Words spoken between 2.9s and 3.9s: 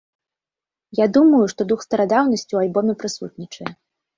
прысутнічае.